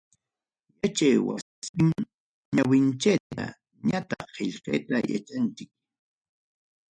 [0.79, 1.89] Yachay wasipim,
[2.55, 3.45] ñawinchayta
[3.87, 5.71] ñataq qillqayta yachanchik.